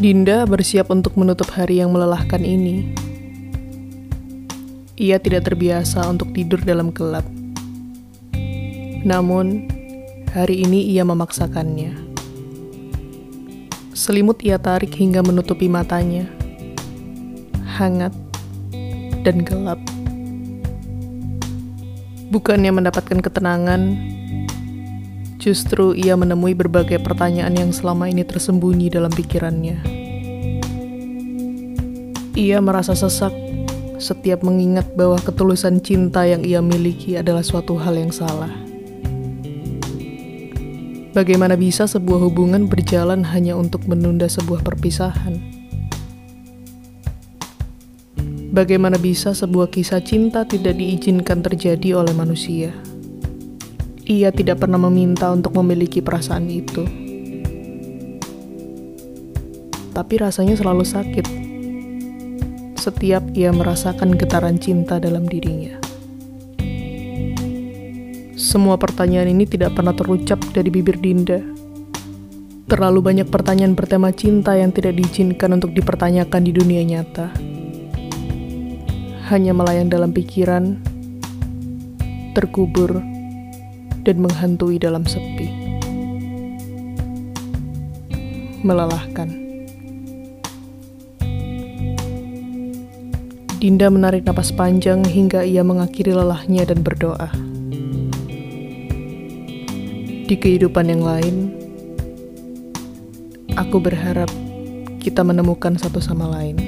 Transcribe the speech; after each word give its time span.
Dinda 0.00 0.48
bersiap 0.48 0.88
untuk 0.88 1.20
menutup 1.20 1.52
hari 1.52 1.84
yang 1.84 1.92
melelahkan 1.92 2.40
ini. 2.40 2.96
Ia 4.96 5.20
tidak 5.20 5.52
terbiasa 5.52 6.08
untuk 6.08 6.32
tidur 6.32 6.64
dalam 6.64 6.88
gelap. 6.88 7.28
Namun, 9.04 9.68
hari 10.32 10.64
ini 10.64 10.88
ia 10.96 11.04
memaksakannya. 11.04 11.92
Selimut 13.92 14.40
ia 14.40 14.56
tarik 14.56 14.96
hingga 14.96 15.20
menutupi 15.20 15.68
matanya. 15.68 16.24
Hangat 17.76 18.16
dan 19.28 19.44
gelap. 19.44 19.76
Bukannya 22.32 22.72
mendapatkan 22.72 23.20
ketenangan, 23.20 23.92
Justru 25.42 25.90
ia 25.98 26.14
menemui 26.14 26.54
berbagai 26.54 27.02
pertanyaan 27.02 27.58
yang 27.58 27.74
selama 27.74 28.06
ini 28.06 28.22
tersembunyi 28.22 28.94
dalam 28.94 29.10
pikirannya. 29.10 29.82
Ia 32.38 32.62
merasa 32.62 32.94
sesak 32.94 33.34
setiap 33.98 34.46
mengingat 34.46 34.94
bahwa 34.94 35.18
ketulusan 35.18 35.82
cinta 35.82 36.22
yang 36.22 36.46
ia 36.46 36.62
miliki 36.62 37.18
adalah 37.18 37.42
suatu 37.42 37.74
hal 37.74 37.98
yang 37.98 38.14
salah. 38.14 38.54
Bagaimana 41.10 41.58
bisa 41.58 41.90
sebuah 41.90 42.22
hubungan 42.30 42.70
berjalan 42.70 43.26
hanya 43.26 43.58
untuk 43.58 43.82
menunda 43.90 44.30
sebuah 44.30 44.62
perpisahan? 44.62 45.42
Bagaimana 48.54 48.94
bisa 48.94 49.34
sebuah 49.34 49.74
kisah 49.74 50.06
cinta 50.06 50.46
tidak 50.46 50.78
diizinkan 50.78 51.42
terjadi 51.42 51.98
oleh 51.98 52.14
manusia? 52.14 52.91
Ia 54.02 54.34
tidak 54.34 54.66
pernah 54.66 54.82
meminta 54.82 55.30
untuk 55.30 55.54
memiliki 55.62 56.02
perasaan 56.02 56.50
itu. 56.50 56.82
Tapi 59.94 60.14
rasanya 60.18 60.58
selalu 60.58 60.82
sakit. 60.82 61.26
Setiap 62.74 63.22
ia 63.38 63.54
merasakan 63.54 64.18
getaran 64.18 64.58
cinta 64.58 64.98
dalam 64.98 65.22
dirinya. 65.30 65.78
Semua 68.34 68.74
pertanyaan 68.74 69.30
ini 69.30 69.46
tidak 69.46 69.78
pernah 69.78 69.94
terucap 69.94 70.42
dari 70.50 70.66
bibir 70.66 70.98
Dinda. 70.98 71.38
Terlalu 72.66 72.98
banyak 73.06 73.30
pertanyaan 73.30 73.78
bertema 73.78 74.10
cinta 74.10 74.58
yang 74.58 74.74
tidak 74.74 74.98
diizinkan 74.98 75.54
untuk 75.54 75.70
dipertanyakan 75.70 76.42
di 76.42 76.50
dunia 76.50 76.82
nyata. 76.82 77.30
Hanya 79.30 79.54
melayang 79.54 79.86
dalam 79.86 80.10
pikiran, 80.10 80.82
terkubur, 82.34 82.98
dan 84.02 84.22
menghantui 84.22 84.78
dalam 84.78 85.06
sepi. 85.06 85.50
Melelahkan. 88.62 89.42
Dinda 93.62 93.86
menarik 93.94 94.26
napas 94.26 94.50
panjang 94.50 95.06
hingga 95.06 95.46
ia 95.46 95.62
mengakhiri 95.62 96.10
lelahnya 96.10 96.66
dan 96.66 96.82
berdoa. 96.82 97.30
Di 100.26 100.34
kehidupan 100.34 100.90
yang 100.90 101.02
lain, 101.06 101.54
aku 103.54 103.78
berharap 103.78 104.26
kita 104.98 105.22
menemukan 105.22 105.78
satu 105.78 106.02
sama 106.02 106.26
lain. 106.26 106.58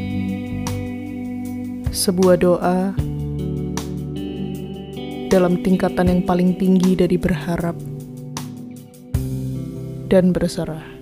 Sebuah 1.90 2.38
doa 2.38 2.94
dalam 5.34 5.66
tingkatan 5.66 6.06
yang 6.06 6.22
paling 6.22 6.54
tinggi 6.54 6.94
dari 6.94 7.18
berharap 7.18 7.74
dan 10.06 10.30
berserah. 10.30 10.93